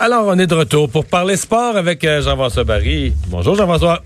Alors, 0.00 0.26
on 0.28 0.38
est 0.38 0.46
de 0.46 0.54
retour 0.54 0.88
pour 0.88 1.06
parler 1.06 1.36
sport 1.36 1.76
avec 1.76 2.04
euh, 2.04 2.22
Jean-François 2.22 2.62
Barry. 2.62 3.12
Bonjour 3.26 3.56
Jean-François. 3.56 4.00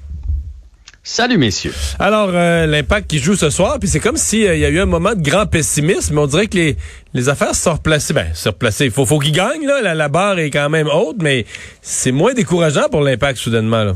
Salut 1.02 1.36
messieurs. 1.36 1.74
Alors, 1.98 2.30
euh, 2.32 2.64
l'impact 2.64 3.10
qui 3.10 3.18
joue 3.18 3.34
ce 3.34 3.50
soir, 3.50 3.76
puis 3.78 3.90
c'est 3.90 4.00
comme 4.00 4.16
s'il 4.16 4.46
euh, 4.46 4.56
y 4.56 4.64
a 4.64 4.70
eu 4.70 4.80
un 4.80 4.86
moment 4.86 5.14
de 5.14 5.20
grand 5.20 5.44
pessimisme, 5.44 6.14
mais 6.14 6.20
on 6.22 6.26
dirait 6.26 6.46
que 6.46 6.56
les, 6.56 6.76
les 7.12 7.28
affaires 7.28 7.54
se 7.54 7.64
sont 7.64 7.74
replacées. 7.74 8.14
Ben, 8.14 8.28
se 8.32 8.48
replacées. 8.48 8.86
Il 8.86 8.90
faut, 8.90 9.04
faut 9.04 9.18
qu'ils 9.18 9.32
gagnent, 9.32 9.66
là. 9.66 9.82
La, 9.82 9.94
la, 9.94 10.08
barre 10.08 10.38
est 10.38 10.48
quand 10.50 10.70
même 10.70 10.88
haute, 10.88 11.16
mais 11.20 11.44
c'est 11.82 12.12
moins 12.12 12.32
décourageant 12.32 12.88
pour 12.90 13.02
l'impact 13.02 13.38
soudainement, 13.38 13.84
là. 13.84 13.92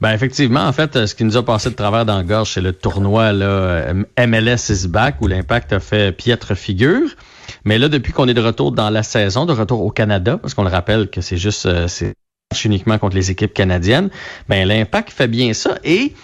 Ben 0.00 0.12
effectivement, 0.12 0.66
en 0.66 0.72
fait, 0.72 1.06
ce 1.06 1.14
qui 1.14 1.24
nous 1.24 1.36
a 1.36 1.44
passé 1.44 1.68
de 1.68 1.74
travers 1.74 2.06
dans 2.06 2.16
la 2.16 2.22
gorge, 2.22 2.52
c'est 2.54 2.62
le 2.62 2.72
tournoi 2.72 3.32
là, 3.32 3.92
MLS 4.18 4.70
is 4.70 4.88
back 4.88 5.16
où 5.20 5.26
l'impact 5.26 5.74
a 5.74 5.80
fait 5.80 6.16
piètre 6.16 6.56
figure. 6.56 7.10
Mais 7.64 7.78
là, 7.78 7.88
depuis 7.88 8.12
qu'on 8.12 8.26
est 8.26 8.34
de 8.34 8.40
retour 8.40 8.72
dans 8.72 8.88
la 8.88 9.02
saison, 9.02 9.44
de 9.44 9.52
retour 9.52 9.82
au 9.82 9.90
Canada, 9.90 10.38
parce 10.38 10.54
qu'on 10.54 10.64
le 10.64 10.70
rappelle 10.70 11.10
que 11.10 11.20
c'est 11.20 11.36
juste 11.36 11.66
euh, 11.66 11.86
c'est 11.86 12.14
uniquement 12.64 12.98
contre 12.98 13.14
les 13.14 13.30
équipes 13.30 13.54
canadiennes, 13.54 14.10
ben 14.48 14.66
l'impact 14.66 15.10
fait 15.10 15.28
bien 15.28 15.52
ça. 15.52 15.78
Et 15.84 16.14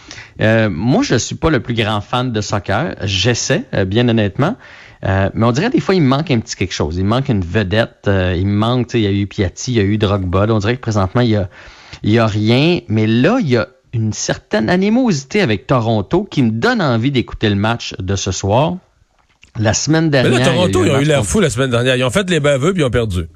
euh, 0.40 0.68
moi, 0.70 1.02
je 1.02 1.16
suis 1.16 1.36
pas 1.36 1.50
le 1.50 1.60
plus 1.60 1.74
grand 1.74 2.00
fan 2.00 2.32
de 2.32 2.40
soccer. 2.40 2.96
J'essaie, 3.02 3.64
euh, 3.74 3.84
bien 3.84 4.08
honnêtement. 4.08 4.56
Euh, 5.04 5.30
mais 5.34 5.46
on 5.46 5.52
dirait 5.52 5.70
des 5.70 5.80
fois, 5.80 5.94
il 5.94 6.02
me 6.02 6.08
manque 6.08 6.30
un 6.30 6.40
petit 6.40 6.56
quelque 6.56 6.74
chose. 6.74 6.96
Il 6.96 7.04
manque 7.04 7.28
une 7.28 7.44
vedette. 7.44 8.08
Euh, 8.08 8.34
il 8.36 8.46
me 8.46 8.56
manque, 8.56 8.94
il 8.94 9.00
y 9.00 9.06
a 9.06 9.12
eu 9.12 9.26
Piatti, 9.26 9.72
il 9.72 9.76
y 9.76 9.80
a 9.80 9.84
eu 9.84 9.98
Drogba. 9.98 10.46
On 10.48 10.58
dirait 10.58 10.76
que 10.76 10.80
présentement, 10.80 11.20
il 11.20 11.30
y 11.30 11.36
a, 11.36 11.48
il 12.02 12.12
y 12.12 12.18
a 12.18 12.26
rien. 12.26 12.80
Mais 12.88 13.06
là, 13.06 13.38
il 13.40 13.48
y 13.48 13.56
a 13.56 13.68
une 13.92 14.12
certaine 14.12 14.68
animosité 14.68 15.40
avec 15.40 15.66
Toronto 15.66 16.24
qui 16.24 16.42
me 16.42 16.50
donne 16.50 16.82
envie 16.82 17.10
d'écouter 17.10 17.48
le 17.48 17.56
match 17.56 17.94
de 17.98 18.16
ce 18.16 18.32
soir. 18.32 18.76
La 19.58 19.72
semaine 19.72 20.10
dernière. 20.10 20.32
Mais 20.32 20.38
là, 20.38 20.52
Toronto, 20.52 20.84
ils 20.84 20.90
ont 20.90 21.00
eu 21.00 21.04
l'air 21.04 21.24
fou 21.24 21.40
la 21.40 21.48
semaine 21.48 21.70
dernière. 21.70 21.96
Ils 21.96 22.04
ont 22.04 22.10
fait 22.10 22.28
les 22.28 22.40
baveux 22.40 22.74
puis 22.74 22.82
ils 22.82 22.84
ont 22.84 22.90
perdu. 22.90 23.26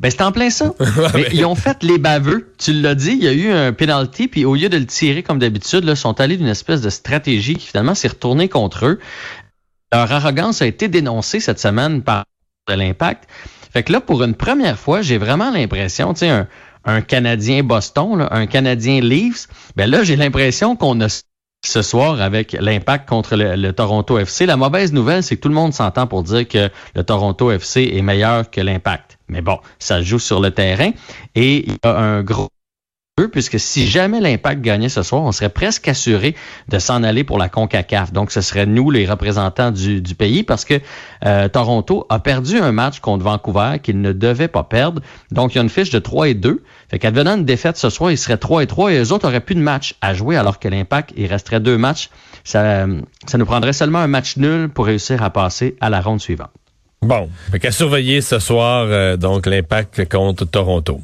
Ben, 0.00 0.10
c'est 0.10 0.22
en 0.22 0.32
plein 0.32 0.50
ça. 0.50 0.74
mais 1.14 1.28
ils 1.32 1.44
ont 1.44 1.54
fait 1.54 1.82
les 1.82 1.98
baveux. 1.98 2.52
Tu 2.58 2.72
l'as 2.72 2.94
dit, 2.94 3.12
il 3.12 3.22
y 3.22 3.28
a 3.28 3.32
eu 3.32 3.52
un 3.52 3.72
penalty, 3.72 4.26
puis 4.26 4.44
au 4.44 4.54
lieu 4.54 4.68
de 4.68 4.76
le 4.76 4.86
tirer 4.86 5.22
comme 5.22 5.38
d'habitude, 5.38 5.84
ils 5.86 5.96
sont 5.96 6.18
allés 6.20 6.36
d'une 6.36 6.48
espèce 6.48 6.80
de 6.80 6.90
stratégie 6.90 7.54
qui 7.54 7.68
finalement 7.68 7.94
s'est 7.94 8.08
retournée 8.08 8.48
contre 8.48 8.86
eux. 8.86 8.98
Leur 9.92 10.10
arrogance 10.10 10.62
a 10.62 10.66
été 10.66 10.88
dénoncée 10.88 11.40
cette 11.40 11.60
semaine 11.60 12.02
par 12.02 12.24
l'impact. 12.68 13.28
Fait 13.72 13.82
que 13.82 13.92
là, 13.92 14.00
pour 14.00 14.22
une 14.22 14.34
première 14.34 14.78
fois, 14.78 15.02
j'ai 15.02 15.18
vraiment 15.18 15.50
l'impression, 15.50 16.14
tu 16.14 16.20
sais, 16.20 16.28
un, 16.28 16.48
un 16.84 17.00
Canadien 17.00 17.62
Boston, 17.62 18.26
un 18.30 18.46
Canadien 18.46 19.00
Leafs, 19.00 19.48
ben 19.76 19.90
là, 19.90 20.02
j'ai 20.02 20.16
l'impression 20.16 20.76
qu'on 20.76 21.00
a 21.00 21.08
ce 21.64 21.82
soir 21.82 22.20
avec 22.20 22.52
l'impact 22.52 23.08
contre 23.08 23.36
le, 23.36 23.54
le, 23.54 23.72
Toronto 23.72 24.18
FC. 24.18 24.46
La 24.46 24.56
mauvaise 24.56 24.92
nouvelle, 24.92 25.22
c'est 25.22 25.36
que 25.36 25.40
tout 25.40 25.48
le 25.48 25.54
monde 25.54 25.72
s'entend 25.72 26.06
pour 26.08 26.24
dire 26.24 26.46
que 26.48 26.70
le 26.94 27.04
Toronto 27.04 27.52
FC 27.52 27.92
est 27.94 28.02
meilleur 28.02 28.50
que 28.50 28.60
l'impact. 28.60 29.18
Mais 29.28 29.42
bon, 29.42 29.58
ça 29.78 30.02
joue 30.02 30.18
sur 30.18 30.40
le 30.40 30.50
terrain 30.50 30.90
et 31.34 31.64
il 31.68 31.72
y 31.72 31.78
a 31.84 31.96
un 31.96 32.22
gros 32.22 32.48
puisque 33.30 33.60
si 33.60 33.86
jamais 33.86 34.20
l'impact 34.20 34.62
gagnait 34.62 34.88
ce 34.88 35.02
soir, 35.02 35.22
on 35.22 35.32
serait 35.32 35.50
presque 35.50 35.86
assuré 35.86 36.34
de 36.70 36.78
s'en 36.78 37.02
aller 37.02 37.24
pour 37.24 37.36
la 37.36 37.50
CONCACAF. 37.50 38.10
Donc, 38.10 38.30
ce 38.30 38.40
serait 38.40 38.64
nous, 38.64 38.90
les 38.90 39.04
représentants 39.04 39.70
du, 39.70 40.00
pays, 40.14 40.42
parce 40.42 40.64
que 40.64 40.80
euh, 41.26 41.46
Toronto 41.48 42.06
a 42.08 42.20
perdu 42.20 42.58
un 42.58 42.72
match 42.72 43.00
contre 43.00 43.22
Vancouver 43.22 43.80
qu'il 43.82 44.00
ne 44.00 44.12
devait 44.12 44.48
pas 44.48 44.62
perdre. 44.64 45.02
Donc, 45.30 45.54
il 45.54 45.56
y 45.56 45.58
a 45.58 45.62
une 45.62 45.68
fiche 45.68 45.90
de 45.90 45.98
3 45.98 46.28
et 46.28 46.34
2. 46.34 46.62
Fait 46.90 46.98
qu'advenant 46.98 47.36
une 47.36 47.44
défaite 47.44 47.76
ce 47.76 47.90
soir, 47.90 48.10
il 48.10 48.16
serait 48.16 48.38
3 48.38 48.62
et 48.62 48.66
3 48.66 48.92
et 48.92 49.00
eux 49.00 49.12
autres 49.12 49.28
auraient 49.28 49.40
plus 49.40 49.56
de 49.56 49.60
match 49.60 49.94
à 50.00 50.14
jouer, 50.14 50.38
alors 50.38 50.58
que 50.58 50.68
l'impact, 50.68 51.12
il 51.14 51.26
resterait 51.26 51.60
deux 51.60 51.76
matchs. 51.76 52.08
Ça, 52.44 52.86
ça 53.26 53.36
nous 53.36 53.46
prendrait 53.46 53.74
seulement 53.74 53.98
un 53.98 54.08
match 54.08 54.38
nul 54.38 54.70
pour 54.70 54.86
réussir 54.86 55.22
à 55.22 55.28
passer 55.28 55.76
à 55.82 55.90
la 55.90 56.00
ronde 56.00 56.20
suivante. 56.20 56.50
Bon, 57.02 57.28
qu'à 57.60 57.72
surveiller 57.72 58.20
ce 58.20 58.38
soir, 58.38 58.86
euh, 58.88 59.16
donc, 59.16 59.46
l'impact 59.46 60.08
contre 60.08 60.44
Toronto. 60.46 61.00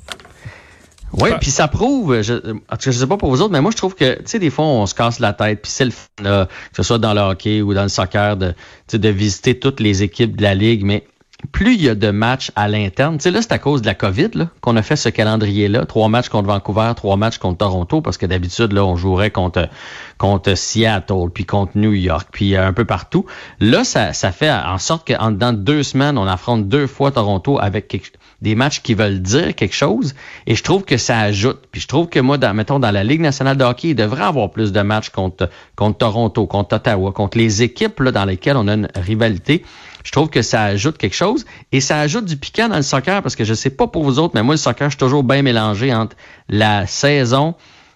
Oui, 1.13 1.31
puis 1.41 1.51
ça 1.51 1.69
prouve, 1.69 2.23
je, 2.23 2.35
en 2.35 2.39
tout 2.39 2.61
cas, 2.69 2.77
je 2.79 2.91
sais 2.91 3.07
pas 3.07 3.17
pour 3.17 3.31
vous 3.31 3.41
autres, 3.41 3.53
mais 3.53 3.61
moi 3.61 3.71
je 3.71 3.77
trouve 3.77 3.95
que, 3.95 4.17
tu 4.17 4.23
sais, 4.27 4.39
des 4.39 4.51
fois 4.51 4.67
on 4.67 4.87
se 4.87 4.95
casse 4.95 5.21
la 5.21 5.33
tête, 5.33 5.63
puis 5.63 5.71
c'est 5.71 5.85
le 5.87 5.91
fun, 5.91 6.07
là, 6.23 6.47
que 6.47 6.77
ce 6.77 6.83
soit 6.83 6.99
dans 6.99 7.15
le 7.15 7.21
hockey 7.21 7.63
ou 7.63 7.75
dans 7.75 7.83
le 7.83 7.89
soccer, 7.89 8.37
de, 8.37 8.55
de 8.93 9.09
visiter 9.09 9.59
toutes 9.59 9.81
les 9.81 10.03
équipes 10.03 10.37
de 10.37 10.43
la 10.43 10.55
ligue, 10.55 10.85
mais 10.85 11.05
plus 11.53 11.75
il 11.75 11.83
y 11.83 11.89
a 11.89 11.95
de 11.95 12.11
matchs 12.11 12.51
à 12.57 12.67
l'interne, 12.67 13.17
tu 13.17 13.23
sais, 13.23 13.31
là, 13.31 13.41
c'est 13.41 13.53
à 13.53 13.59
cause 13.59 13.81
de 13.81 13.87
la 13.87 13.95
COVID 13.95 14.49
qu'on 14.61 14.77
a 14.77 14.83
fait 14.83 14.97
ce 14.97 15.09
calendrier-là. 15.09 15.87
Trois 15.87 16.09
matchs 16.09 16.29
contre 16.29 16.49
Vancouver, 16.49 16.91
trois 16.97 17.17
matchs 17.17 17.39
contre 17.39 17.59
Toronto, 17.59 18.01
parce 18.01 18.19
que 18.19 18.27
d'habitude, 18.27 18.73
là, 18.73 18.85
on 18.85 18.97
jouerait 18.97 19.31
contre, 19.31 19.69
contre 20.19 20.57
Seattle, 20.57 21.31
puis 21.33 21.45
contre 21.45 21.73
New 21.77 21.93
York, 21.93 22.29
puis 22.33 22.57
un 22.57 22.73
peu 22.73 22.85
partout. 22.85 23.25
Là, 23.61 23.85
ça, 23.85 24.13
ça 24.13 24.33
fait 24.33 24.51
en 24.51 24.79
sorte 24.79 25.07
qu'en 25.07 25.31
dans 25.31 25.53
deux 25.53 25.85
semaines, 25.85 26.19
on 26.19 26.27
affronte 26.27 26.69
deux 26.69 26.89
fois 26.89 27.13
Toronto 27.13 27.59
avec 27.61 27.87
quelque, 27.87 28.18
des 28.41 28.55
matchs 28.55 28.83
qui 28.83 28.95
veulent 28.95 29.21
dire 29.21 29.55
quelque 29.55 29.75
chose. 29.75 30.15
Et 30.47 30.55
je 30.55 30.63
trouve 30.63 30.85
que 30.85 30.97
ça 30.97 31.19
ajoute. 31.19 31.61
Puis 31.73 31.81
je 31.81 31.89
trouve 31.89 32.09
que 32.09 32.21
moi, 32.21 32.39
mettons, 32.53 32.79
dans 32.79 32.91
la 32.91 33.05
Ligue 33.05 33.21
nationale 33.21 33.57
de 33.57 33.65
hockey, 33.65 33.89
il 33.89 33.95
devrait 33.95 34.25
avoir 34.25 34.51
plus 34.51 34.73
de 34.73 34.81
matchs 34.81 35.11
contre, 35.11 35.51
contre 35.77 35.99
Toronto, 35.99 36.47
contre 36.47 36.77
Ottawa, 36.77 37.13
contre 37.13 37.39
les 37.39 37.63
équipes 37.63 38.01
là, 38.01 38.13
dans 38.13 38.25
lesquelles 38.25 38.57
on 38.57 38.69
a 38.69 38.75
une 38.75 38.89
rivalité. 38.95 39.65
Je 40.05 40.13
trouve 40.13 40.31
que 40.31 40.43
ça 40.43 40.63
ajoute 40.63 40.97
quelque 40.97 41.17
chose 41.17 41.45
et 41.73 41.81
ça 41.81 41.99
ajoute 41.99 42.25
du 42.25 42.37
piquant 42.37 42.69
dans 42.69 42.77
le 42.77 42.83
soccer 42.83 43.23
parce 43.23 43.37
que 43.37 43.45
je 43.45 43.55
sais 43.55 43.71
pas 43.71 43.89
pour 43.89 44.05
vous 44.05 44.19
autres, 44.19 44.33
mais 44.35 44.43
moi, 44.43 44.55
le 44.55 44.59
soccer, 44.59 44.89
je 44.89 44.97
suis 44.97 44.99
toujours 44.99 45.25
bien 45.25 45.43
mélangé 45.43 45.93
entre 45.93 46.17
la 46.49 46.87
saison, 46.87 47.55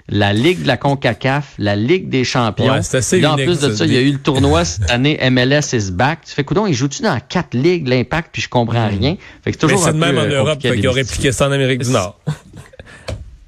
la 0.09 0.33
Ligue 0.33 0.63
de 0.63 0.67
la 0.67 0.77
CONCACAF, 0.77 1.55
la 1.59 1.77
Ligue 1.77 2.09
des 2.09 2.25
champions. 2.25 2.73
Ouais, 2.73 2.79
assez 2.95 3.21
Là, 3.21 3.33
en 3.33 3.37
plus 3.37 3.61
de 3.61 3.71
ça, 3.71 3.77
ça, 3.77 3.87
il 3.87 3.93
y 3.93 3.97
a 3.97 4.01
eu 4.01 4.13
le 4.13 4.19
tournoi 4.19 4.65
cette 4.65 4.91
année 4.91 5.19
MLS 5.31 5.73
is 5.75 5.91
back. 5.93 6.21
Tu 6.27 6.33
fais 6.35 6.45
coudon, 6.45 6.67
ils 6.67 6.75
jouent-tu 6.75 7.03
dans 7.03 7.19
quatre 7.29 7.55
ligues 7.55 7.87
l'impact 7.89 8.31
puis 8.33 8.43
je 8.43 8.49
comprends 8.49 8.89
rien. 8.89 9.17
Fait 9.45 9.53
que 9.53 9.59
c'est 9.61 9.67
Mais 9.67 9.73
toujours 9.73 9.79
c'est 9.85 9.91
un 9.91 9.93
de 9.95 9.99
peu, 10.01 10.07
même 10.07 10.19
en 10.19 10.23
euh, 10.31 10.39
Europe, 10.39 10.61
fait 10.61 10.75
qu'ils 10.77 10.89
ont 10.89 10.93
répliqué 10.93 11.33
ça 11.33 11.49
en 11.49 11.53
Amérique 11.53 11.83
du 11.85 11.91
Nord. 11.91 12.19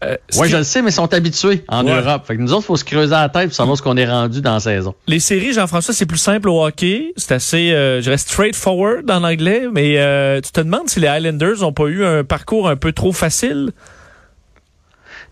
Euh, 0.02 0.16
Oui, 0.36 0.48
qui- 0.48 0.52
je 0.52 0.56
le 0.58 0.64
sais, 0.64 0.82
mais 0.82 0.90
ils 0.90 0.94
sont 0.94 1.14
habitués 1.14 1.64
en 1.66 1.86
Ouais. 1.86 1.98
Europe. 1.98 2.24
Fait 2.26 2.36
que 2.36 2.42
nous 2.42 2.52
autres, 2.52 2.64
il 2.64 2.66
faut 2.66 2.76
se 2.76 2.84
creuser 2.84 3.12
la 3.12 3.30
tête 3.30 3.46
pour 3.46 3.54
savoir 3.54 3.78
ce 3.78 3.80
qu'on 3.82 3.96
est 3.96 4.04
rendu 4.04 4.42
dans 4.42 4.52
la 4.54 4.60
saison. 4.60 4.94
Les 5.06 5.18
séries, 5.18 5.54
Jean-François, 5.54 5.94
c'est 5.94 6.04
plus 6.04 6.18
simple 6.18 6.50
au 6.50 6.62
hockey. 6.62 7.14
C'est 7.16 7.32
assez, 7.32 7.72
euh, 7.72 8.02
je 8.02 8.10
reste 8.10 8.28
straightforward 8.28 9.10
en 9.10 9.24
anglais, 9.24 9.62
mais 9.72 9.94
euh, 9.96 10.42
tu 10.42 10.50
te 10.52 10.60
demandes 10.60 10.90
si 10.90 11.00
les 11.00 11.06
Highlanders 11.06 11.62
ont 11.62 11.72
pas 11.72 11.84
eu 11.86 12.04
un 12.04 12.22
parcours 12.22 12.68
un 12.68 12.76
peu 12.76 12.92
trop 12.92 13.12
facile? 13.12 13.70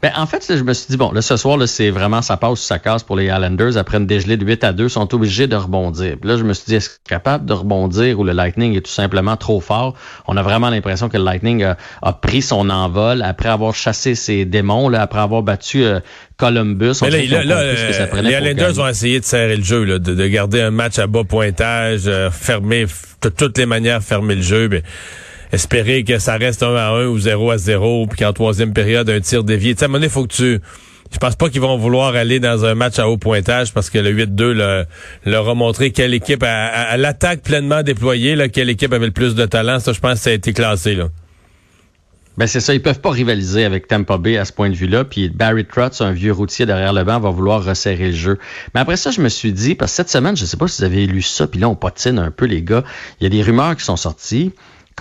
Ben, 0.03 0.11
en 0.17 0.27
fait, 0.27 0.45
je 0.49 0.65
me 0.65 0.73
suis 0.73 0.87
dit, 0.91 0.97
bon, 0.97 1.13
là, 1.13 1.23
ce 1.23 1.37
soir, 1.37 1.57
là, 1.57 1.69
c'est 1.69 1.91
vraiment, 1.91 2.23
ça 2.23 2.37
passe 2.37 2.53
ou 2.53 2.57
ça 2.57 2.81
casse 2.81 3.05
pour 3.05 3.15
les 3.15 3.27
Islanders. 3.27 3.77
Après 3.77 3.99
une 3.99 4.07
dégelée 4.07 4.37
de 4.37 4.45
8 4.45 4.65
à 4.65 4.73
2, 4.73 4.89
sont 4.89 5.15
obligés 5.15 5.47
de 5.47 5.55
rebondir. 5.55 6.17
Puis 6.21 6.29
là, 6.29 6.37
je 6.37 6.43
me 6.43 6.53
suis 6.55 6.65
dit, 6.67 6.75
est-ce 6.75 6.89
qu'ils 6.89 6.97
sont 6.97 7.09
capables 7.09 7.47
de 7.47 7.53
rebondir 7.53 8.19
ou 8.19 8.25
le 8.25 8.33
Lightning 8.33 8.77
est 8.77 8.81
tout 8.81 8.91
simplement 8.91 9.37
trop 9.37 9.61
fort? 9.61 9.95
On 10.27 10.37
a 10.37 10.43
vraiment 10.43 10.71
l'impression 10.71 11.09
que 11.09 11.17
le 11.17 11.23
Lightning 11.23 11.63
a, 11.63 11.77
a 12.03 12.13
pris 12.15 12.43
son 12.43 12.69
envol 12.69 13.23
après 13.23 13.49
avoir 13.49 13.77
chassé 13.77 14.17
ses 14.17 14.45
démons, 14.45 14.89
là, 14.89 15.03
après 15.03 15.21
avoir 15.21 15.45
battu 15.45 15.85
euh, 15.85 16.01
Columbus. 16.37 16.95
Mais 17.03 17.11
là, 17.11 17.45
là, 17.45 17.45
là, 17.45 17.55
compris 17.55 17.77
ce 17.77 17.87
que 17.87 17.93
ça 17.93 18.07
prenait 18.09 18.41
les 18.41 18.51
Islanders 18.51 18.73
vont 18.73 18.89
essayer 18.89 19.21
de 19.21 19.25
serrer 19.25 19.57
le 19.57 19.63
jeu, 19.63 19.85
là, 19.85 20.01
de, 20.01 20.15
de 20.17 20.27
garder 20.27 20.63
un 20.63 20.73
match 20.73 20.99
à 20.99 21.07
bas 21.07 21.23
pointage, 21.23 22.09
euh, 22.09 22.29
fermer 22.33 22.87
de 23.23 23.29
toutes 23.29 23.57
les 23.57 23.67
manières 23.67 24.03
fermer 24.03 24.35
le 24.35 24.43
jeu, 24.43 24.69
mais 24.69 24.83
espérer 25.53 26.03
que 26.05 26.19
ça 26.19 26.37
reste 26.37 26.63
1 26.63 26.75
à 26.75 26.89
1 26.91 27.07
ou 27.07 27.19
0 27.19 27.51
à 27.51 27.59
0, 27.59 28.07
puis 28.07 28.19
qu'en 28.19 28.33
troisième 28.33 28.73
période, 28.73 29.09
un 29.11 29.21
tir 29.21 29.45
dévié. 29.45 29.75
Tu 29.75 29.85
sais, 29.85 29.95
à 29.95 30.09
faut 30.09 30.27
que 30.27 30.35
tu... 30.35 30.61
Je 31.13 31.19
pense 31.19 31.37
pas 31.37 31.51
qu'ils 31.51 31.61
vont 31.61 31.77
vouloir 31.77 32.15
aller 32.17 32.41
dans 32.41 32.65
un 32.65 32.75
match 32.75 32.99
à 32.99 33.07
haut 33.07 33.19
pointage 33.19 33.75
parce 33.75 33.91
que 33.91 33.99
le 33.99 34.15
8-2 34.15 34.53
le- 34.53 34.85
leur 35.27 35.47
a 35.47 35.55
montré 35.55 35.91
quelle 35.91 36.15
équipe, 36.15 36.43
à, 36.43 36.65
à- 36.69 36.97
l'attaque 36.97 37.43
pleinement 37.43 37.83
déployée, 37.83 38.35
là, 38.35 38.49
quelle 38.49 38.71
équipe 38.71 38.95
avait 38.95 39.07
le 39.07 39.13
plus 39.13 39.35
de 39.35 39.45
talent. 39.45 39.79
Ça, 39.79 39.93
je 39.93 40.01
pense 40.01 40.15
que 40.15 40.19
ça 40.21 40.31
a 40.31 40.33
été 40.33 40.55
classé. 40.55 40.95
Là. 40.95 41.09
Ben 42.39 42.47
c'est 42.47 42.61
ça, 42.61 42.73
ils 42.73 42.81
peuvent 42.81 43.01
pas 43.01 43.11
rivaliser 43.11 43.67
avec 43.67 43.89
Tampa 43.89 44.17
Bay 44.17 44.39
à 44.39 44.47
ce 44.47 44.55
point 44.55 44.71
de 44.71 44.75
vue-là. 44.75 45.05
Puis 45.05 45.29
Barry 45.29 45.67
Trotz, 45.67 46.01
un 46.01 46.13
vieux 46.13 46.33
routier 46.33 46.65
derrière 46.65 46.95
le 46.95 47.05
banc, 47.05 47.21
va 47.21 47.29
vouloir 47.29 47.63
resserrer 47.63 48.07
le 48.07 48.17
jeu. 48.17 48.39
Mais 48.75 48.81
après 48.81 48.97
ça, 48.97 49.11
je 49.11 49.21
me 49.21 49.29
suis 49.29 49.53
dit, 49.53 49.75
parce 49.75 49.93
cette 49.93 50.09
semaine, 50.09 50.35
je 50.35 50.47
sais 50.47 50.57
pas 50.57 50.67
si 50.67 50.81
vous 50.81 50.87
avez 50.87 51.05
lu 51.07 51.21
ça, 51.21 51.47
puis 51.47 51.61
là 51.61 51.69
on 51.69 51.75
patine 51.75 52.19
un 52.19 52.31
peu 52.31 52.47
les 52.47 52.63
gars. 52.63 52.85
Il 53.21 53.25
y 53.25 53.27
a 53.27 53.29
des 53.29 53.43
rumeurs 53.43 53.77
qui 53.77 53.85
sont 53.85 53.97
sorties, 53.99 54.53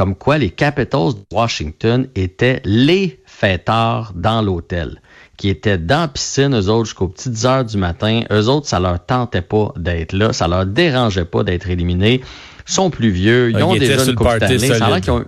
comme 0.02 0.16
quoi 0.16 0.40
les 0.40 0.50
Capitals 0.50 1.14
de 1.14 1.36
Washington 1.36 2.08
étaient 2.16 2.60
les 2.66 3.20
fêtards 3.28 4.14
dans 4.16 4.42
l'hôtel, 4.42 5.00
qui 5.38 5.48
étaient 5.48 5.78
dans 5.78 6.00
la 6.02 6.08
piscine, 6.08 6.56
eux 6.60 6.70
autres, 6.70 6.86
jusqu'aux 6.86 7.08
petites 7.08 7.46
heures 7.46 7.64
du 7.64 7.78
matin. 7.78 8.22
Eux 8.32 8.48
autres, 8.48 8.66
ça 8.68 8.80
leur 8.80 9.06
tentait 9.06 9.44
pas 9.44 9.72
d'être 9.76 10.14
là, 10.14 10.34
ça 10.34 10.48
leur 10.48 10.66
dérangeait 10.66 11.26
pas 11.26 11.44
d'être 11.44 11.70
éliminés. 11.70 12.22
Ils 12.68 12.74
sont 12.74 12.90
plus 12.90 13.12
vieux, 13.12 13.52
ils 13.52 13.58
Ah, 13.58 13.68
ont 13.68 13.76
ils 13.76 13.84
étaient 13.84 13.90
déjà 13.96 14.10
une 14.10 14.16
coupe 14.16 14.28
qu'ils 15.02 15.12
ont- 15.12 15.26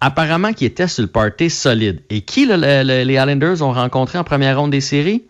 apparemment 0.00 0.52
qui 0.52 0.66
était 0.66 0.86
sur 0.86 1.02
le 1.02 1.08
party 1.08 1.50
solide. 1.50 2.00
Et 2.10 2.20
qui 2.20 2.46
le- 2.46 2.54
le- 2.54 2.84
le- 2.84 3.02
les 3.02 3.14
Islanders 3.14 3.60
ont 3.60 3.72
rencontré 3.72 4.18
en 4.18 4.22
première 4.24 4.56
ronde 4.56 4.70
des 4.70 4.80
séries? 4.80 5.24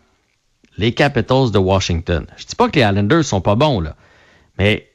Les 0.76 0.92
Capitals 0.92 1.50
de 1.50 1.56
Washington. 1.58 2.26
Je 2.36 2.44
dis 2.44 2.56
pas 2.56 2.69
que 2.69 2.78
les 2.78 2.84
Islanders 2.84 3.24
sont 3.24 3.40
pas 3.40 3.54
bons, 3.54 3.80
là. 3.80 3.96
Mais, 4.58 4.90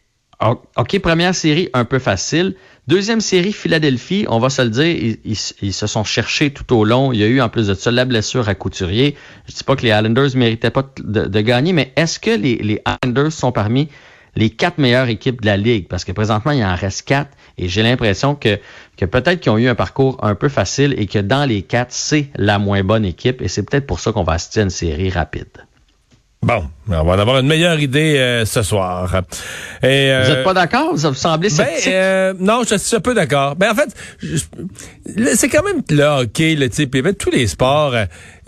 OK, 0.78 1.00
première 1.00 1.34
série, 1.34 1.70
un 1.74 1.84
peu 1.84 1.98
facile. 1.98 2.56
Deuxième 2.90 3.22
série, 3.22 3.54
Philadelphie, 3.54 4.26
on 4.30 4.40
va 4.40 4.50
se 4.50 4.64
le 4.64 4.72
dire, 4.72 5.16
ils, 5.24 5.74
se 5.74 5.86
sont 5.86 6.04
cherchés 6.04 6.50
tout 6.50 6.76
au 6.76 6.84
long. 6.84 7.14
Il 7.14 7.20
y 7.20 7.24
a 7.24 7.28
eu, 7.28 7.40
en 7.40 7.48
plus 7.48 7.68
de 7.68 7.76
ça, 7.76 7.92
la 7.92 8.04
blessure 8.04 8.50
à 8.50 8.56
Couturier. 8.56 9.16
Je 9.48 9.54
dis 9.54 9.64
pas 9.64 9.76
que 9.76 9.84
les 9.84 9.90
Islanders 9.90 10.36
méritaient 10.36 10.72
pas 10.72 10.92
de, 10.98 11.26
de 11.26 11.42
gagner, 11.42 11.72
mais 11.72 11.94
est-ce 11.96 12.20
que 12.20 12.32
les, 12.32 12.56
les 12.56 12.82
Islanders 12.88 13.32
sont 13.32 13.52
parmi 13.52 13.90
les 14.36 14.50
quatre 14.50 14.80
meilleures 14.80 15.08
équipes 15.08 15.42
de 15.42 15.46
la 15.46 15.56
Ligue, 15.56 15.88
parce 15.88 16.04
que 16.04 16.14
présentement, 16.14 16.50
il 16.50 16.64
en 16.64 16.74
reste 16.74 17.04
quatre, 17.04 17.30
et 17.60 17.68
j'ai 17.68 17.84
l'impression 17.84 18.34
que, 18.34 18.58
que 18.98 19.06
peut-être 19.06 19.40
qu'ils 19.40 19.52
ont 19.52 19.60
eu 19.60 19.68
un 19.68 19.76
parcours 19.76 20.18
un 20.24 20.34
peu 20.34 20.50
facile 20.50 20.96
et 20.98 21.06
que 21.06 21.20
dans 21.20 21.48
les 21.48 21.62
quatre, 21.62 21.92
c'est 21.92 22.32
la 22.38 22.58
moins 22.58 22.84
bonne 22.84 23.06
équipe, 23.06 23.44
et 23.44 23.50
c'est 23.50 23.62
peut-être 23.62 23.86
pour 23.86 24.00
ça 24.00 24.14
qu'on 24.14 24.24
va 24.24 24.34
assister 24.34 24.62
à 24.62 24.64
une 24.64 24.72
série 24.72 25.12
rapide. 25.12 25.69
Bon, 26.42 26.64
on 26.88 27.04
va 27.04 27.16
en 27.16 27.20
avoir 27.20 27.40
une 27.40 27.48
meilleure 27.48 27.82
idée 27.82 28.18
euh, 28.18 28.46
ce 28.46 28.64
soir. 28.64 29.14
Et, 29.84 30.10
euh, 30.10 30.24
vous 30.24 30.32
n'êtes 30.32 30.44
pas 30.46 30.54
d'accord? 30.54 30.96
Vous 30.96 31.14
semblez 31.14 31.50
ben, 31.50 31.56
sceptique? 31.56 31.88
Euh, 31.94 32.34
non, 32.40 32.62
je 32.68 32.78
suis 32.78 32.96
un 32.96 33.02
peu 33.02 33.14
d'accord. 33.14 33.58
Ben, 33.58 33.72
en 33.72 33.76
fait, 33.76 33.94
c'est 35.36 35.50
quand 35.50 35.64
même 35.64 35.82
le 35.90 36.04
hockey, 36.04 36.56
le 36.56 36.70
type, 36.70 36.96
et 36.96 37.14
tous 37.14 37.30
les 37.30 37.46
sports, 37.48 37.94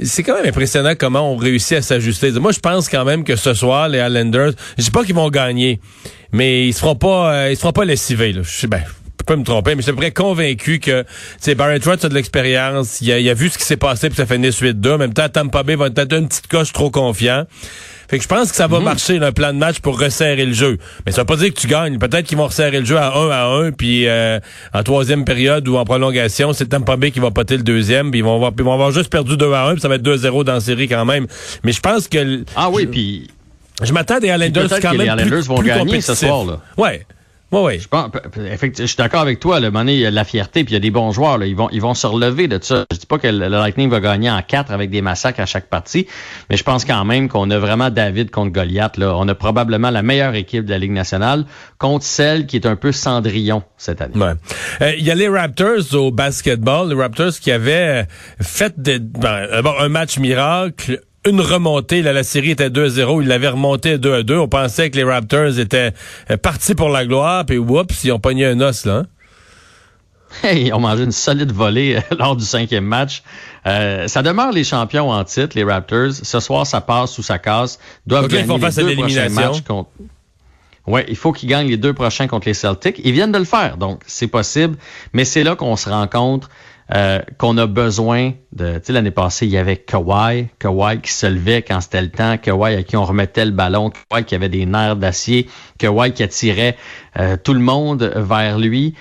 c'est 0.02 0.24
quand 0.24 0.36
même 0.36 0.46
impressionnant 0.46 0.94
comment 0.98 1.34
on 1.34 1.36
réussit 1.36 1.80
à 1.80 1.82
s'ajuster. 1.82 2.32
Moi, 2.32 2.54
je 2.54 2.60
pense 2.60 2.88
quand 2.88 3.04
même 3.04 3.26
que 3.26 3.36
ce 3.36 3.54
soir, 3.54 3.90
les 3.90 4.00
Islanders, 4.00 4.54
je 4.78 4.84
sais 4.84 4.92
pas 4.92 5.04
qu'ils 5.04 5.16
vont 5.16 5.30
gagner, 5.30 5.82
mais 6.32 6.68
ils 6.68 6.74
se 6.74 6.80
feront 6.80 6.96
pas, 6.96 7.50
ils 7.50 7.56
se 7.58 7.60
feront 7.60 7.74
pas 7.74 7.86
lessiver. 7.86 8.32
Là. 8.32 8.42
Je 8.42 8.50
sais, 8.50 8.68
ben, 8.68 8.84
je 9.22 9.26
peux 9.26 9.36
me 9.36 9.44
tromper, 9.44 9.76
mais 9.76 9.82
je 9.82 9.88
suis 9.88 9.94
près 9.94 10.12
convaincu 10.12 10.80
que 10.80 11.06
c'est 11.40 11.54
Barrett 11.54 11.84
Roth 11.86 12.04
a 12.04 12.10
de 12.10 12.14
l'expérience. 12.14 13.02
Il 13.02 13.30
a, 13.30 13.34
vu 13.34 13.50
ce 13.50 13.58
qui 13.58 13.66
s'est 13.66 13.78
passé 13.78 14.10
puis 14.10 14.18
ça 14.18 14.26
fait 14.26 14.36
une 14.36 14.52
suite 14.52 14.80
2 14.80 14.94
En 14.94 14.98
même 14.98 15.14
temps, 15.14 15.30
Tampa 15.30 15.64
Bay 15.64 15.76
va 15.76 15.88
être 15.88 16.14
une 16.14 16.28
petite 16.28 16.48
coche 16.48 16.74
trop 16.74 16.90
confiant. 16.90 17.46
Fait 18.10 18.18
que 18.18 18.24
je 18.24 18.28
pense 18.28 18.50
que 18.50 18.58
ça 18.58 18.68
va 18.68 18.80
mhm. 18.80 18.86
marcher 18.86 19.18
un 19.20 19.32
plan 19.32 19.54
de 19.54 19.60
match 19.60 19.80
pour 19.80 20.00
resserrer 20.00 20.46
le 20.46 20.54
jeu. 20.54 20.80
Mais 21.06 21.12
ça 21.12 21.22
veut 21.22 21.26
pas 21.26 21.38
dire 21.38 21.54
que 21.54 21.60
tu 21.60 21.68
gagnes. 21.68 21.98
Peut-être 21.98 22.26
qu'ils 22.26 22.38
vont 22.38 22.48
resserrer 22.48 22.80
le 22.80 22.86
jeu 22.86 22.98
à 22.98 23.16
1 23.16 23.30
à 23.30 23.46
1, 23.46 23.72
puis 23.72 24.08
euh, 24.08 24.40
en 24.74 24.84
troisième 24.84 25.24
période 25.24 25.68
ou 25.68 25.78
en 25.78 25.86
prolongation, 25.86 26.52
c'est 26.52 26.66
Tampa 26.66 26.98
Bay 26.98 27.12
qui 27.12 27.20
va 27.20 27.32
poter 27.32 27.58
le 27.58 27.64
deuxième, 27.64 28.12
puis 28.12 28.20
ils 28.20 28.24
vont 28.24 28.36
avoir, 28.36 28.52
ils 28.58 28.64
vont 28.64 28.74
avoir 28.74 28.92
juste 28.92 29.10
perdu 29.10 29.38
2 29.38 29.54
à 29.54 29.68
1, 29.68 29.74
puis 29.74 29.82
ça 29.82 29.88
va 29.88 29.96
être 29.96 30.04
2-0 30.04 30.44
dans 30.44 30.54
la 30.54 30.60
série 30.60 30.88
quand 30.88 31.06
même. 31.06 31.28
Mais 31.64 31.72
je 31.72 31.80
pense 31.80 32.08
que... 32.08 32.44
Ah 32.56 32.70
oui, 32.70 32.86
puis... 32.88 33.30
Je 33.84 33.94
m'attends 33.94 34.20
des 34.20 34.28
Islanders 34.28 34.80
quand 34.82 34.94
même 34.94 35.00
les 35.00 35.06
Islanders 35.06 35.44
vont 35.44 35.62
gagner 35.62 36.02
ce 36.02 36.14
soir. 36.14 36.44
Là. 36.44 36.60
Ouais. 36.78 37.06
Oui, 37.52 37.60
oui. 37.64 37.80
Je, 37.80 37.88
pense, 37.88 38.10
je 38.36 38.86
suis 38.86 38.96
d'accord 38.96 39.22
avec 39.22 39.40
toi. 39.40 39.60
Le 39.60 39.72
monnaie, 39.72 39.96
il 39.96 40.00
y 40.00 40.06
a 40.06 40.12
la 40.12 40.24
fierté, 40.24 40.64
puis 40.64 40.72
il 40.72 40.76
y 40.76 40.78
a 40.78 40.80
des 40.80 40.92
bons 40.92 41.12
joueurs. 41.12 41.38
Là. 41.38 41.46
Ils 41.46 41.56
vont, 41.56 41.70
ils 41.72 41.82
vont 41.82 41.94
se 41.94 42.08
relever 42.08 42.48
de 42.48 42.58
ça. 42.62 42.86
Je 42.92 42.98
dis 42.98 43.06
pas 43.06 43.18
que 43.18 43.28
le 43.28 43.50
Lightning 43.50 43.90
va 43.90 44.00
gagner 44.00 44.32
en 44.32 44.42
quatre 44.42 44.72
avec 44.72 44.90
des 44.90 45.02
massacres 45.02 45.42
à 45.42 45.46
chaque 45.46 45.68
partie, 45.68 46.08
mais 46.50 46.56
je 46.56 46.64
pense 46.64 46.86
quand 46.86 47.04
même 47.04 47.28
qu'on 47.28 47.50
a 47.50 47.60
vraiment 47.60 47.90
David 47.90 48.32
contre 48.32 48.52
Goliath. 48.52 48.98
Là. 48.98 49.16
On 49.18 49.28
a 49.28 49.36
probablement 49.36 49.90
la 49.90 50.02
meilleure 50.02 50.36
équipe 50.36 50.66
de 50.66 50.70
la 50.70 50.78
Ligue 50.78 50.92
nationale 50.92 51.46
contre 51.78 52.06
celle 52.06 52.46
qui 52.46 52.56
est 52.56 52.66
un 52.66 52.78
peu 52.78 52.94
Cendrillon 52.94 53.64
cette 53.78 54.02
année. 54.02 54.18
Ouais. 54.18 54.34
Euh, 54.82 54.94
il 54.98 55.04
y 55.04 55.12
a 55.12 55.16
les 55.16 55.28
Raptors 55.28 55.94
au 55.94 56.12
basketball. 56.12 56.90
Les 56.90 56.96
Raptors 56.96 57.34
qui 57.34 57.52
avaient 57.52 58.08
fait 58.40 58.80
de, 58.80 58.98
ben, 58.98 59.48
un 59.80 59.90
match 59.90 60.20
miracle 60.20 61.02
une 61.26 61.42
remontée. 61.42 62.02
Là, 62.02 62.14
la 62.14 62.24
série 62.24 62.52
était 62.52 62.70
2-0. 62.70 63.22
Ils 63.22 63.28
l'avaient 63.28 63.50
remonté 63.50 63.98
2-2. 63.98 64.38
On 64.38 64.48
pensait 64.48 64.90
que 64.90 64.98
les 64.98 65.04
Raptors 65.04 65.60
étaient 65.60 65.94
euh, 66.30 66.38
partis 66.38 66.76
pour 66.76 66.90
la 66.90 67.06
gloire. 67.06 67.46
Puis, 67.46 67.58
oups, 67.58 68.04
ils 68.04 68.12
ont 68.12 68.20
pogné 68.20 68.46
un 68.46 68.60
os, 68.62 68.86
là. 68.86 68.98
Hein. 68.98 69.06
Hey, 70.44 70.68
ils 70.68 70.74
ont 70.74 70.80
mangé 70.80 71.04
une 71.04 71.12
solide 71.12 71.52
volée 71.52 71.98
euh, 71.98 72.16
lors 72.18 72.36
du 72.36 72.46
cinquième 72.46 72.86
match. 72.86 73.22
Euh, 73.68 74.08
ça 74.08 74.24
demeure 74.24 74.52
les 74.52 74.64
champions 74.64 75.10
en 75.10 75.24
titre, 75.24 75.56
les 75.56 75.64
Raptors. 75.64 76.14
Ce 76.14 76.40
soir, 76.40 76.66
ça 76.66 76.82
passe 76.82 77.18
ou 77.18 77.24
ça 77.24 77.38
casse. 77.38 77.80
Doivent 78.08 78.28
gagner 78.28 78.58
les 78.58 78.72
deux 78.74 78.96
prochains 78.96 79.30
matchs 79.30 79.62
contre... 79.62 79.90
Ouais, 80.88 81.06
il 81.08 81.16
faut 81.16 81.32
qu'ils 81.32 81.48
gagnent 81.48 81.68
les 81.68 81.78
deux 81.78 81.94
prochains 81.94 82.28
contre 82.28 82.48
les 82.48 82.56
Celtics. 82.56 83.00
Ils 83.04 83.12
viennent 83.12 83.32
de 83.32 83.38
le 83.38 83.46
faire, 83.46 83.78
donc 83.78 84.02
c'est 84.08 84.28
possible. 84.28 84.78
Mais 85.14 85.26
c'est 85.26 85.44
là 85.44 85.56
qu'on 85.56 85.76
se 85.76 85.88
rencontre 85.90 86.50
euh, 86.94 87.22
qu'on 87.38 87.58
a 87.58 87.68
besoin 87.68 88.34
de. 88.52 88.74
Tu 88.74 88.80
sais, 88.84 88.94
l'année 88.94 89.12
passée, 89.12 89.46
il 89.46 89.52
y 89.52 89.58
avait 89.58 89.78
Kawhi, 89.78 90.48
Kawhi 90.60 91.02
qui 91.02 91.12
se 91.12 91.26
levait 91.26 91.62
quand 91.62 91.80
c'était 91.80 92.02
le 92.02 92.10
temps, 92.10 92.38
Kawhi 92.38 92.76
à 92.76 92.84
qui 92.84 92.98
on 92.98 93.06
remettait 93.06 93.46
le 93.46 93.52
ballon, 93.52 93.92
Kawhi 94.10 94.26
qui 94.26 94.36
avait 94.36 94.50
des 94.50 94.66
nerfs 94.66 94.98
d'acier, 94.98 95.48
Kawhi 95.78 96.12
qui 96.12 96.24
attirait 96.24 96.76
euh, 97.20 97.38
tout 97.42 97.54
le 97.54 97.60
monde 97.60 98.12
vers 98.16 98.58
lui. 98.58 98.96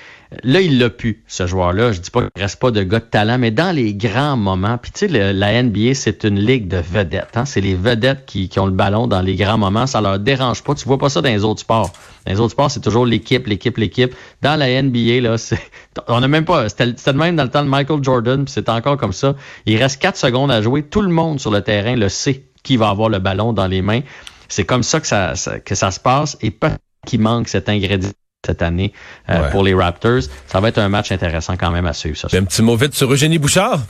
Là, 0.45 0.61
il 0.61 0.79
l'a 0.79 0.91
pu, 0.91 1.25
ce 1.27 1.49
joueur-là. 1.49 1.91
Je 1.91 2.01
dis 2.01 2.11
pas 2.11 2.21
qu'il 2.21 2.31
reste 2.41 2.61
pas 2.61 2.71
de 2.71 2.85
gars 2.85 3.01
de 3.01 3.05
talent, 3.05 3.37
mais 3.37 3.51
dans 3.51 3.75
les 3.75 3.95
grands 3.95 4.37
moments, 4.37 4.79
puis 4.79 4.93
tu 4.93 5.09
sais, 5.09 5.33
la 5.33 5.63
NBA, 5.63 5.95
c'est 5.95 6.23
une 6.23 6.39
ligue 6.39 6.69
de 6.69 6.77
vedettes. 6.77 7.37
Hein? 7.37 7.45
C'est 7.45 7.61
les 7.61 7.75
vedettes 7.75 8.27
qui, 8.27 8.49
ont 8.59 8.67
le 8.67 8.73
ballon 8.73 9.09
dans 9.09 9.23
les 9.23 9.35
grands 9.35 9.59
moments. 9.59 9.89
Ça 9.89 10.01
leur 10.01 10.21
dérange 10.21 10.63
pas. 10.63 10.75
Tu 10.77 10.87
vois 10.87 10.99
pas 10.99 11.09
ça 11.09 11.21
dans 11.21 11.29
les 11.29 11.43
autres 11.43 11.61
sports. 11.61 11.93
Dans 12.27 12.33
les 12.33 12.39
autres 12.39 12.53
sports, 12.53 12.71
c'est 12.71 12.81
toujours 12.81 13.07
l'équipe, 13.07 13.49
l'équipe, 13.49 13.77
l'équipe. 13.77 14.15
Dans 14.41 14.57
la 14.57 14.81
NBA, 14.81 15.21
là, 15.21 15.37
c'est, 15.37 15.59
on 16.07 16.23
a 16.23 16.29
même 16.29 16.45
pas, 16.45 16.69
c'était 16.69 16.87
le 16.87 17.19
même 17.19 17.35
dans 17.35 17.45
le 17.45 17.51
temps 17.51 17.65
de 17.65 17.69
Michael 17.69 18.05
Jordan, 18.05 18.45
puis 18.45 18.53
c'est 18.53 18.69
encore 18.69 18.99
comme 18.99 19.13
ça. 19.13 19.35
Il 19.67 19.77
reste 19.79 20.01
quatre 20.01 20.17
secondes 20.17 20.53
à 20.53 20.63
jouer. 20.63 20.85
Tout 20.85 21.03
le 21.03 21.09
monde 21.09 21.41
sur 21.41 21.51
le 21.51 21.61
terrain 21.61 21.97
le 21.97 22.09
sait 22.09 22.45
qui 22.63 22.77
va 22.77 22.91
avoir 22.91 23.09
le 23.09 23.19
ballon 23.19 23.53
dans 23.53 23.67
les 23.67 23.83
mains. 23.83 24.01
C'est 24.49 24.65
comme 24.65 24.85
ça 24.85 25.01
que 25.01 25.07
ça, 25.09 25.35
que 25.65 25.75
ça 25.75 25.91
se 25.91 25.99
passe 25.99 26.37
et 26.41 26.53
pas 26.53 26.77
qu'il 27.07 27.21
manque 27.21 27.49
cet 27.49 27.69
ingrédient 27.69 28.11
cette 28.45 28.63
année 28.63 28.93
euh, 29.29 29.51
pour 29.51 29.63
les 29.63 29.75
Raptors. 29.75 30.23
Ça 30.47 30.61
va 30.61 30.69
être 30.69 30.79
un 30.79 30.89
match 30.89 31.13
intéressant 31.13 31.57
quand 31.57 31.71
même 31.71 31.87
à 31.87 31.93
suivre. 31.93 32.17
Ça. 32.17 32.29
Un 32.33 32.45
petit 32.45 32.63
mot 32.63 32.77
vite 32.77 32.95
sur 32.95 33.13
Eugénie 33.13 33.39
Bouchard. 33.39 33.81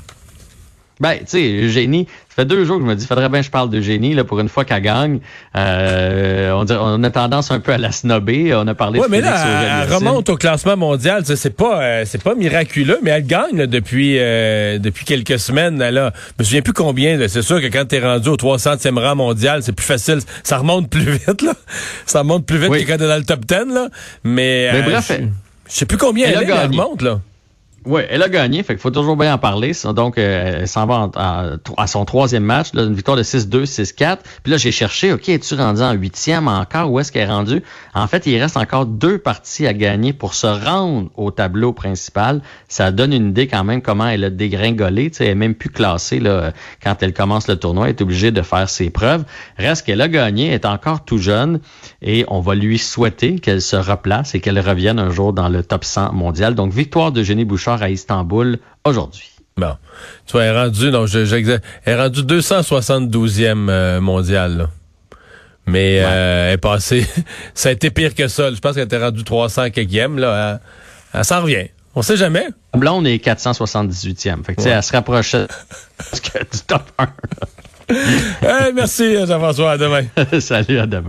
Ben, 1.00 1.16
tu 1.20 1.24
sais, 1.26 1.42
Eugénie, 1.62 2.06
ça 2.28 2.34
fait 2.36 2.44
deux 2.44 2.64
jours 2.66 2.76
que 2.76 2.84
je 2.84 2.88
me 2.88 2.94
dis, 2.94 3.06
faudrait 3.06 3.30
bien 3.30 3.40
que 3.40 3.46
je 3.46 3.50
parle 3.50 3.70
d'Eugénie, 3.70 4.12
là, 4.12 4.22
pour 4.22 4.38
une 4.38 4.50
fois 4.50 4.66
qu'elle 4.66 4.82
gagne. 4.82 5.20
Euh, 5.56 6.52
on, 6.52 6.66
on 6.70 7.02
a 7.02 7.10
tendance 7.10 7.50
un 7.50 7.58
peu 7.58 7.72
à 7.72 7.78
la 7.78 7.90
snobber. 7.90 8.54
On 8.54 8.66
a 8.66 8.74
parlé 8.74 9.00
ouais, 9.00 9.06
mais 9.08 9.22
là, 9.22 9.82
elle, 9.82 9.92
remonte 9.92 10.28
au 10.28 10.36
classement 10.36 10.76
mondial. 10.76 11.24
C'est 11.24 11.56
pas, 11.56 11.82
euh, 11.82 12.02
c'est 12.04 12.22
pas 12.22 12.34
miraculeux, 12.34 12.98
mais 13.02 13.10
elle 13.10 13.26
gagne 13.26 13.66
depuis 13.66 14.16
euh, 14.18 14.78
depuis 14.78 15.06
quelques 15.06 15.38
semaines. 15.38 15.78
Là. 15.78 16.12
Je 16.38 16.42
me 16.42 16.44
souviens 16.44 16.62
plus 16.62 16.74
combien. 16.74 17.18
C'est 17.28 17.42
sûr 17.42 17.62
que 17.62 17.66
quand 17.66 17.86
tu 17.88 17.96
es 17.96 18.00
rendu 18.00 18.28
au 18.28 18.36
300e 18.36 18.98
rang 18.98 19.16
mondial, 19.16 19.62
c'est 19.62 19.72
plus 19.72 19.86
facile. 19.86 20.18
Ça 20.42 20.58
remonte 20.58 20.90
plus 20.90 21.00
vite, 21.26 21.40
là. 21.40 21.54
Ça 22.04 22.20
remonte 22.20 22.44
plus 22.44 22.58
vite 22.58 22.70
que 22.70 22.90
quand 22.90 22.98
t'es 22.98 23.08
dans 23.08 23.16
le 23.16 23.24
top 23.24 23.46
10, 23.46 23.74
là. 23.74 23.88
Mais, 24.22 24.70
mais 24.72 24.82
bref, 24.82 25.10
je 25.10 25.74
sais 25.74 25.86
plus 25.86 25.98
combien 25.98 26.28
elle, 26.28 26.40
elle, 26.42 26.50
elle 26.50 26.70
remonte, 26.70 27.00
là. 27.00 27.20
Oui, 27.86 28.02
elle 28.10 28.22
a 28.22 28.28
gagné, 28.28 28.62
fait 28.62 28.74
qu'il 28.74 28.80
faut 28.80 28.90
toujours 28.90 29.16
bien 29.16 29.32
en 29.32 29.38
parler. 29.38 29.72
Donc, 29.94 30.18
euh, 30.18 30.58
elle 30.60 30.68
s'en 30.68 30.84
va 30.84 31.10
à 31.78 31.86
son 31.86 32.04
troisième 32.04 32.44
match, 32.44 32.74
là, 32.74 32.82
une 32.82 32.92
victoire 32.92 33.16
de 33.16 33.22
6-2, 33.22 33.64
6-4. 33.64 34.18
Puis 34.42 34.52
là, 34.52 34.58
j'ai 34.58 34.70
cherché, 34.70 35.14
OK, 35.14 35.30
es-tu 35.30 35.54
rendu 35.54 35.80
en 35.80 35.92
huitième 35.92 36.46
encore? 36.46 36.92
Où 36.92 37.00
est-ce 37.00 37.10
qu'elle 37.10 37.28
est 37.28 37.32
rendue? 37.32 37.62
En 37.94 38.06
fait, 38.06 38.26
il 38.26 38.38
reste 38.38 38.58
encore 38.58 38.84
deux 38.84 39.16
parties 39.16 39.66
à 39.66 39.72
gagner 39.72 40.12
pour 40.12 40.34
se 40.34 40.46
rendre 40.46 41.08
au 41.16 41.30
tableau 41.30 41.72
principal. 41.72 42.42
Ça 42.68 42.92
donne 42.92 43.14
une 43.14 43.30
idée 43.30 43.46
quand 43.46 43.64
même 43.64 43.80
comment 43.80 44.08
elle 44.08 44.24
a 44.24 44.30
dégringolé. 44.30 45.10
elle 45.18 45.28
est 45.28 45.34
même 45.34 45.54
plus 45.54 45.70
classée 45.70 46.20
là, 46.20 46.52
quand 46.82 47.02
elle 47.02 47.14
commence 47.14 47.48
le 47.48 47.56
tournoi. 47.56 47.86
Elle 47.86 47.96
est 47.96 48.02
obligée 48.02 48.30
de 48.30 48.42
faire 48.42 48.68
ses 48.68 48.90
preuves. 48.90 49.24
Reste 49.56 49.86
qu'elle 49.86 50.02
a 50.02 50.08
gagné, 50.08 50.48
elle 50.48 50.54
est 50.54 50.66
encore 50.66 51.06
tout 51.06 51.18
jeune 51.18 51.60
et 52.02 52.26
on 52.28 52.40
va 52.40 52.54
lui 52.54 52.76
souhaiter 52.76 53.38
qu'elle 53.38 53.62
se 53.62 53.76
replace 53.76 54.34
et 54.34 54.40
qu'elle 54.40 54.60
revienne 54.60 54.98
un 54.98 55.08
jour 55.08 55.32
dans 55.32 55.48
le 55.48 55.62
top 55.62 55.84
100 55.84 56.12
mondial. 56.12 56.54
Donc, 56.54 56.72
victoire 56.72 57.10
de 57.10 57.22
Jenny 57.22 57.46
Bouchard 57.46 57.69
à 57.74 57.90
Istanbul 57.90 58.58
aujourd'hui. 58.84 59.30
Bon. 59.56 59.76
Tu 60.26 60.32
vois, 60.32 60.44
elle 60.44 60.54
est 60.54 60.58
rendue, 60.58 60.90
non, 60.90 61.06
elle 61.06 61.60
est 61.84 61.94
rendue 61.96 62.22
272e 62.22 63.68
euh, 63.68 64.00
mondial, 64.00 64.68
Mais 65.66 66.00
euh, 66.00 66.48
elle 66.48 66.54
est 66.54 66.58
passée, 66.58 67.06
ça 67.54 67.68
a 67.68 67.72
été 67.72 67.90
pire 67.90 68.14
que 68.14 68.28
ça. 68.28 68.52
Je 68.52 68.58
pense 68.58 68.74
qu'elle 68.74 68.84
était 68.84 69.02
rendue 69.02 69.24
300 69.24 69.66
e 69.66 70.20
là. 70.20 70.60
Elle, 71.12 71.24
s'en 71.24 71.42
revient. 71.42 71.68
On 71.94 72.02
sait 72.02 72.16
jamais. 72.16 72.46
Blonde 72.74 73.06
est 73.06 73.22
478e. 73.24 74.44
Fait 74.44 74.54
que, 74.54 74.62
elle 74.66 74.82
se 74.82 74.92
rapprochait 74.92 75.46
du 76.52 76.60
top 76.66 76.82
1. 76.98 77.08
merci, 78.74 79.16
Jean-François. 79.26 79.72
À 79.72 79.78
demain. 79.78 80.04
Salut, 80.40 80.78
à 80.78 80.86
demain. 80.86 81.08